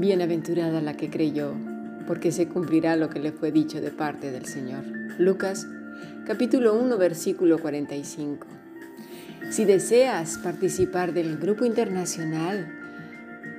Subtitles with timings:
[0.00, 1.52] Bienaventurada la que creyó,
[2.06, 4.82] porque se cumplirá lo que le fue dicho de parte del Señor.
[5.18, 5.66] Lucas
[6.26, 8.46] capítulo 1 versículo 45.
[9.50, 12.72] Si deseas participar del grupo internacional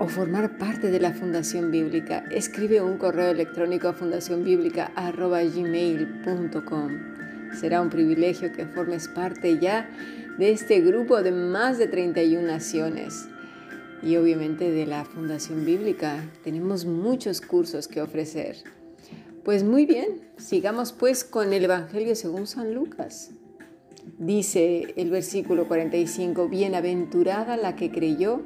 [0.00, 6.90] o formar parte de la Fundación Bíblica, escribe un correo electrónico a fundacionbiblica.gmail.com.
[7.54, 9.88] Será un privilegio que formes parte ya
[10.38, 13.28] de este grupo de más de 31 naciones
[14.02, 16.28] y obviamente de la Fundación Bíblica.
[16.42, 18.56] Tenemos muchos cursos que ofrecer.
[19.44, 23.30] Pues muy bien, sigamos pues con el Evangelio según San Lucas.
[24.18, 28.42] Dice el versículo 45, bienaventurada la que creyó,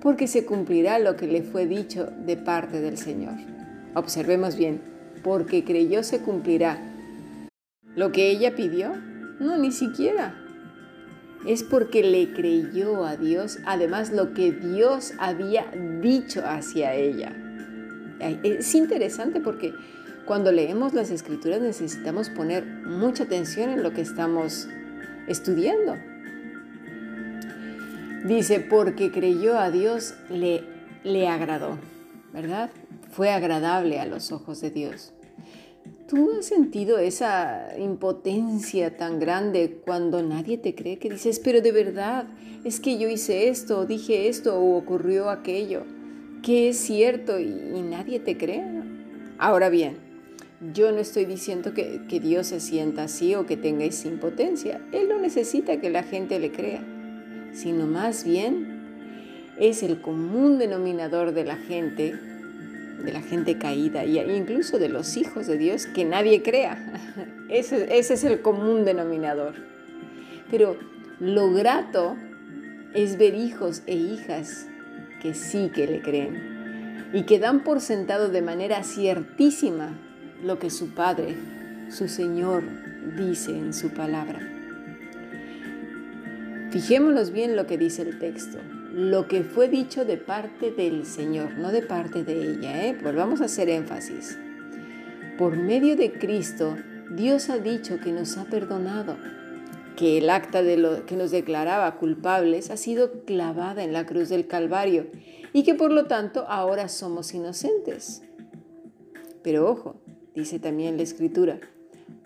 [0.00, 3.34] porque se cumplirá lo que le fue dicho de parte del Señor.
[3.94, 4.80] Observemos bien,
[5.24, 6.78] porque creyó se cumplirá.
[7.96, 8.92] ¿Lo que ella pidió?
[9.40, 10.44] No, ni siquiera
[11.46, 15.66] es porque le creyó a Dios, además lo que Dios había
[16.00, 17.32] dicho hacia ella.
[18.42, 19.72] Es interesante porque
[20.26, 24.68] cuando leemos las escrituras necesitamos poner mucha atención en lo que estamos
[25.26, 25.94] estudiando.
[28.24, 30.64] Dice, porque creyó a Dios, le,
[31.04, 31.78] le agradó,
[32.32, 32.70] ¿verdad?
[33.10, 35.12] Fue agradable a los ojos de Dios.
[36.08, 41.70] ¿Tú has sentido esa impotencia tan grande cuando nadie te cree que dices, pero de
[41.70, 42.24] verdad,
[42.64, 45.82] es que yo hice esto, dije esto o ocurrió aquello,
[46.42, 47.50] que es cierto y,
[47.82, 48.64] nadie te cree?
[49.36, 49.98] Ahora bien,
[50.72, 54.80] yo no estoy diciendo que, que Dios se sienta así o que tenga esa impotencia.
[54.92, 56.82] Él no necesita que la gente le crea,
[57.52, 62.18] sino más bien es el común denominador de la gente
[63.02, 66.78] de la gente caída e incluso de los hijos de Dios que nadie crea.
[67.48, 69.54] Ese, ese es el común denominador.
[70.50, 70.76] Pero
[71.18, 72.14] lo grato
[72.92, 74.66] es ver hijos e hijas
[75.22, 79.98] que sí que le creen y que dan por sentado de manera ciertísima
[80.44, 81.36] lo que su Padre,
[81.88, 82.64] su Señor,
[83.16, 84.40] dice en su palabra.
[86.70, 88.58] Fijémonos bien lo que dice el texto
[88.98, 92.84] lo que fue dicho de parte del Señor, no de parte de ella.
[92.84, 92.98] ¿eh?
[93.00, 94.36] Volvamos a hacer énfasis.
[95.38, 96.76] Por medio de Cristo,
[97.12, 99.16] Dios ha dicho que nos ha perdonado,
[99.94, 104.30] que el acta de lo que nos declaraba culpables ha sido clavada en la cruz
[104.30, 105.06] del Calvario
[105.52, 108.22] y que por lo tanto ahora somos inocentes.
[109.44, 109.94] Pero ojo,
[110.34, 111.60] dice también la Escritura,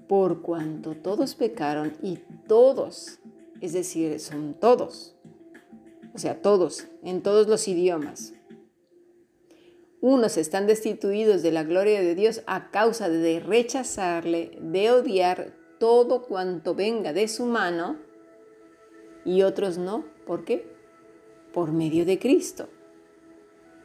[0.09, 3.19] por cuanto todos pecaron y todos,
[3.61, 5.15] es decir, son todos,
[6.15, 8.35] o sea, todos, en todos los idiomas.
[10.01, 16.23] Unos están destituidos de la gloria de Dios a causa de rechazarle, de odiar todo
[16.23, 17.97] cuanto venga de su mano,
[19.25, 20.05] y otros no.
[20.27, 20.67] ¿Por qué?
[21.53, 22.69] Por medio de Cristo.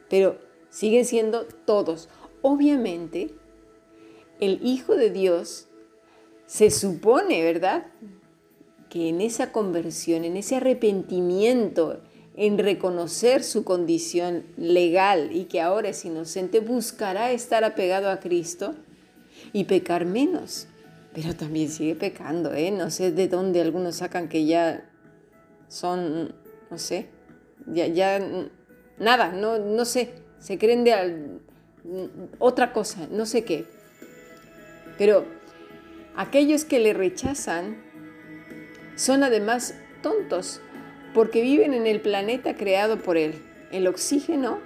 [0.08, 0.38] Pero
[0.70, 2.08] siguen siendo todos.
[2.42, 3.34] Obviamente,
[4.40, 5.68] el Hijo de Dios
[6.46, 7.86] se supone, ¿verdad?
[8.88, 12.00] Que en esa conversión, en ese arrepentimiento,
[12.40, 18.76] en reconocer su condición legal y que ahora es inocente, buscará estar apegado a Cristo
[19.52, 20.68] y pecar menos.
[21.12, 22.70] Pero también sigue pecando, ¿eh?
[22.70, 24.88] No sé de dónde algunos sacan que ya
[25.66, 26.32] son,
[26.70, 27.08] no sé,
[27.66, 28.20] ya, ya
[28.98, 31.40] nada, no, no sé, se creen de
[32.38, 33.66] otra cosa, no sé qué.
[34.96, 35.26] Pero
[36.14, 37.82] aquellos que le rechazan
[38.94, 40.60] son además tontos,
[41.18, 43.42] porque viven en el planeta creado por Él.
[43.72, 44.60] El oxígeno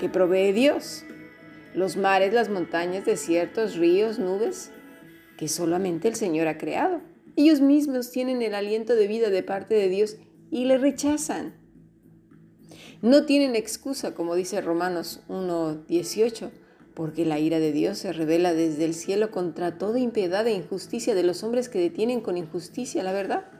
[0.00, 1.04] que provee Dios,
[1.74, 4.70] los mares, las montañas, desiertos, ríos, nubes,
[5.36, 7.02] que solamente el Señor ha creado.
[7.36, 10.16] Ellos mismos tienen el aliento de vida de parte de Dios
[10.50, 11.52] y le rechazan.
[13.02, 16.52] No tienen excusa, como dice Romanos 1.18,
[16.94, 21.14] porque la ira de Dios se revela desde el cielo contra toda impiedad e injusticia
[21.14, 23.59] de los hombres que detienen con injusticia la verdad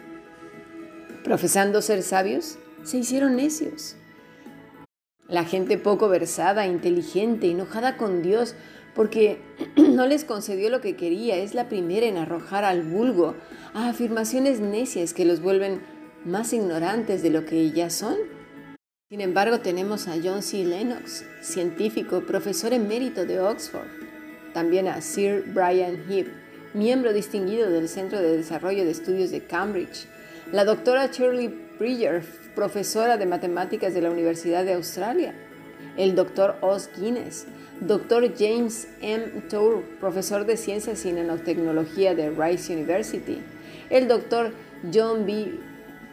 [1.23, 3.95] profesando ser sabios, se hicieron necios.
[5.27, 8.55] La gente poco versada, inteligente, enojada con Dios
[8.95, 9.39] porque
[9.75, 13.35] no les concedió lo que quería, es la primera en arrojar al vulgo
[13.73, 15.81] a afirmaciones necias que los vuelven
[16.25, 18.17] más ignorantes de lo que ya son.
[19.09, 20.63] Sin embargo, tenemos a John C.
[20.63, 23.87] Lennox, científico, profesor emérito de Oxford,
[24.53, 26.27] también a Sir Brian Heap,
[26.73, 30.07] miembro distinguido del Centro de Desarrollo de Estudios de Cambridge,
[30.51, 31.47] la doctora Shirley
[31.79, 32.23] Bridger,
[32.55, 35.33] profesora de matemáticas de la Universidad de Australia,
[35.97, 37.47] el doctor Oz Guinness,
[37.79, 39.43] doctor James M.
[39.49, 43.41] Tour, profesor de ciencias y nanotecnología de Rice University,
[43.89, 44.51] el doctor
[44.93, 45.53] John B.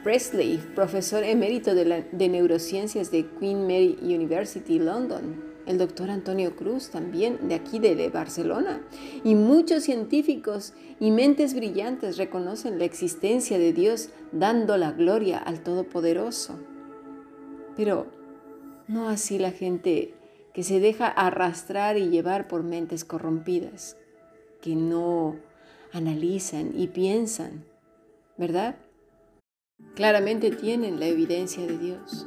[0.05, 6.89] Presley, profesor emérito de, de neurociencias de Queen Mary University, London, el doctor Antonio Cruz,
[6.89, 8.81] también de aquí de Barcelona.
[9.23, 15.63] Y muchos científicos y mentes brillantes reconocen la existencia de Dios dando la gloria al
[15.63, 16.59] Todopoderoso.
[17.77, 18.07] Pero
[18.89, 20.15] no así la gente
[20.55, 23.99] que se deja arrastrar y llevar por mentes corrompidas,
[24.63, 25.37] que no
[25.93, 27.67] analizan y piensan,
[28.39, 28.77] ¿verdad?
[29.95, 32.27] Claramente tienen la evidencia de Dios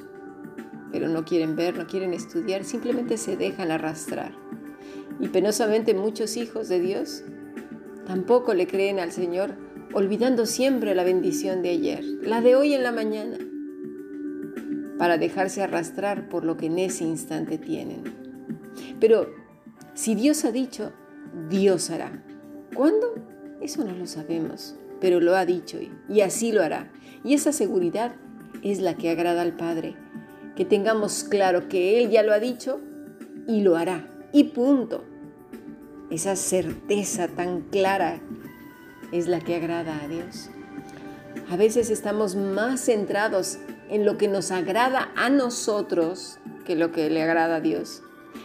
[1.02, 4.34] pero no quieren ver, no quieren estudiar, simplemente se dejan arrastrar.
[5.20, 7.24] Y penosamente muchos hijos de Dios
[8.06, 9.56] tampoco le creen al Señor,
[9.94, 13.40] olvidando siempre la bendición de ayer, la de hoy en la mañana,
[15.00, 18.04] para dejarse arrastrar por lo que en ese instante tienen.
[19.00, 19.34] Pero
[19.96, 20.92] si Dios ha dicho,
[21.50, 22.24] Dios hará.
[22.76, 23.16] ¿Cuándo?
[23.60, 26.92] Eso no lo sabemos, pero lo ha dicho y así lo hará.
[27.24, 28.14] Y esa seguridad
[28.62, 29.96] es la que agrada al Padre
[30.56, 32.80] que tengamos claro que Él ya lo ha dicho
[33.48, 34.08] y lo hará.
[34.32, 35.04] Y punto.
[36.10, 38.20] Esa certeza tan clara
[39.12, 40.50] es la que agrada a Dios.
[41.50, 43.60] A veces estamos más centrados
[43.90, 48.04] en lo que nos agrada a nosotros que lo que le agrada a Dios.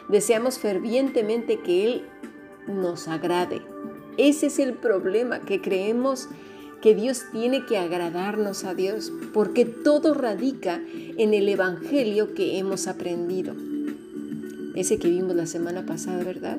[0.09, 2.09] Deseamos fervientemente que Él
[2.67, 3.63] nos agrade.
[4.17, 6.29] Ese es el problema, que creemos
[6.81, 10.81] que Dios tiene que agradarnos a Dios, porque todo radica
[11.17, 13.55] en el Evangelio que hemos aprendido.
[14.75, 16.59] Ese que vimos la semana pasada, ¿verdad?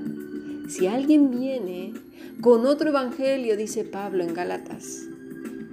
[0.69, 1.93] Si alguien viene
[2.41, 5.07] con otro Evangelio, dice Pablo en Gálatas,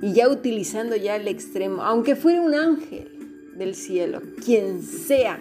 [0.03, 3.09] y ya utilizando ya el extremo, aunque fuera un ángel
[3.57, 5.39] del cielo, quien sea,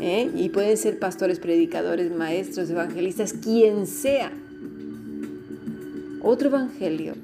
[0.00, 0.30] ¿eh?
[0.34, 4.32] y pueden ser pastores, predicadores, maestros, evangelistas, quien sea,
[6.24, 7.14] otro evangelio,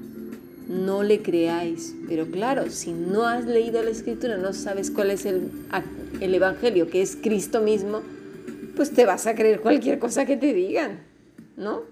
[0.69, 1.94] no le creáis.
[2.08, 5.50] Pero claro, si no has leído la escritura, no sabes cuál es el,
[6.20, 8.02] el evangelio, que es Cristo mismo,
[8.76, 11.00] pues te vas a creer cualquier cosa que te digan,
[11.56, 11.82] ¿no?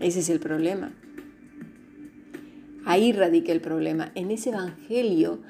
[0.00, 0.92] Ese es el problema.
[2.84, 5.40] Ahí radica el problema, en ese evangelio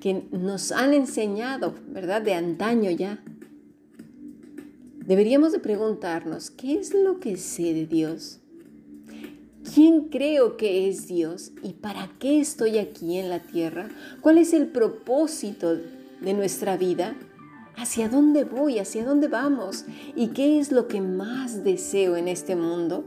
[0.00, 2.22] que nos han enseñado, ¿verdad?
[2.22, 3.22] De antaño ya.
[5.04, 8.40] Deberíamos de preguntarnos, ¿qué es lo que sé de Dios?
[9.76, 13.90] ¿Quién creo que es Dios y para qué estoy aquí en la tierra?
[14.22, 17.14] ¿Cuál es el propósito de nuestra vida?
[17.76, 18.78] ¿Hacia dónde voy?
[18.78, 19.84] ¿Hacia dónde vamos?
[20.14, 23.04] ¿Y qué es lo que más deseo en este mundo?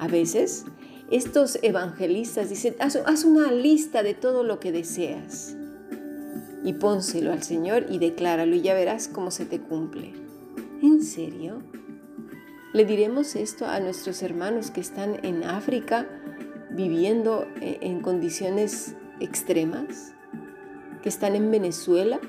[0.00, 0.64] A veces
[1.12, 5.56] estos evangelistas dicen, haz, una lista de todo lo que deseas
[6.64, 10.12] y pónselo al Señor y decláralo y ya verás cómo se te cumple.
[10.82, 11.62] ¿En serio?
[12.76, 16.06] ¿Le diremos esto a nuestros hermanos que están en África
[16.68, 20.12] viviendo eh, en condiciones extremas?
[21.02, 22.20] ¿Que están en Venezuela?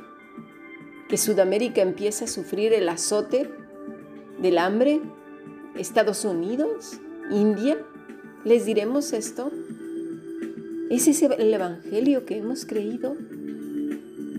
[1.09, 3.49] ¿Que Sudamérica empieza a sufrir el azote
[4.41, 5.01] del hambre?
[5.75, 6.97] ¿Estados Unidos?
[7.29, 7.77] ¿India?
[8.45, 9.51] ¿Les diremos esto?
[10.89, 13.17] ¿Es ese el Evangelio que hemos creído?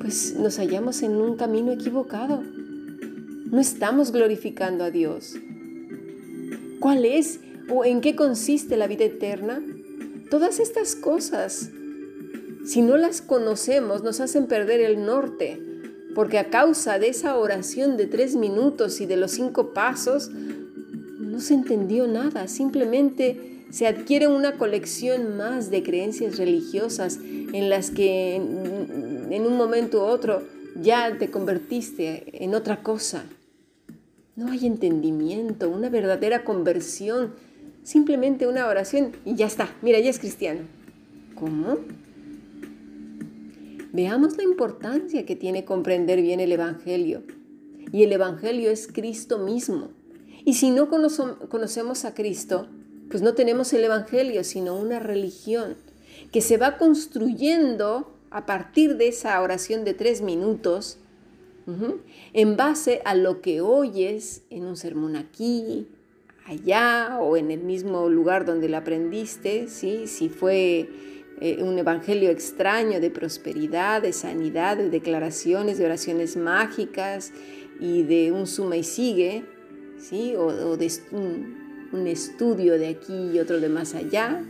[0.00, 2.42] Pues nos hallamos en un camino equivocado.
[2.42, 5.36] No estamos glorificando a Dios.
[6.80, 9.62] ¿Cuál es o en qué consiste la vida eterna?
[10.30, 11.70] Todas estas cosas,
[12.64, 15.60] si no las conocemos, nos hacen perder el norte,
[16.14, 21.40] porque a causa de esa oración de tres minutos y de los cinco pasos, no
[21.40, 28.36] se entendió nada, simplemente se adquiere una colección más de creencias religiosas en las que
[28.36, 30.42] en, un momento u otro
[30.80, 33.24] ya te convertiste en otra cosa.
[34.38, 37.34] No hay entendimiento, una verdadera conversión,
[37.82, 39.68] simplemente una oración y ya está.
[39.82, 40.60] Mira, ya es cristiano.
[41.34, 41.78] ¿Cómo?
[43.92, 47.24] Veamos la importancia que tiene comprender bien el Evangelio.
[47.90, 49.88] Y el Evangelio es Cristo mismo.
[50.44, 52.68] Y si no conocemos a Cristo,
[53.10, 55.74] pues no tenemos el Evangelio, sino una religión
[56.30, 60.98] que se va construyendo a partir de esa oración de tres minutos
[62.32, 65.88] en base a lo que oyes en un sermón aquí,
[66.46, 70.06] allá o en el mismo lugar donde lo aprendiste, ¿sí?
[70.06, 70.88] si fue
[71.40, 77.32] eh, un evangelio extraño de prosperidad, de sanidad, de declaraciones, de oraciones mágicas
[77.80, 79.44] y de un suma y sigue,
[79.98, 80.34] ¿sí?
[80.36, 84.42] o, de un, estudio de aquí y otro de más allá.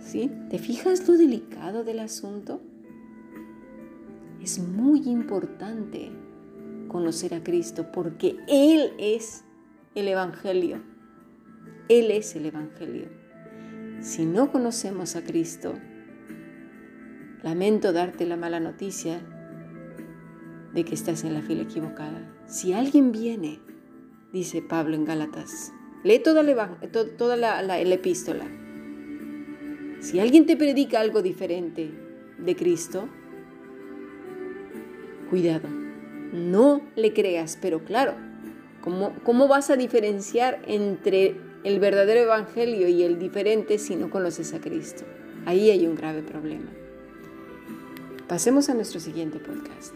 [0.00, 0.30] ¿sí?
[0.50, 2.60] ¿Te fijas lo delicado del asunto?
[4.42, 6.10] Es muy importante
[6.88, 9.44] conocer a Cristo porque Él es
[9.94, 10.82] el Evangelio.
[11.88, 13.08] Él es el Evangelio.
[14.00, 15.74] Si no conocemos a Cristo,
[17.42, 19.20] lamento darte la mala noticia
[20.72, 22.34] de que estás en la fila equivocada.
[22.46, 23.60] Si alguien viene,
[24.32, 28.46] dice Pablo en Gálatas, lee toda, la, la epístola.
[30.00, 31.90] Si alguien te predica algo diferente
[32.38, 33.08] de Cristo,
[35.30, 35.68] cuidado,
[36.32, 38.14] no le creas, pero claro,
[38.82, 44.54] ¿cómo, cómo vas a diferenciar entre el verdadero evangelio y el diferente si no conoces
[44.54, 45.04] a Cristo.
[45.46, 46.70] Ahí hay un grave problema.
[48.28, 49.94] Pasemos a nuestro siguiente podcast.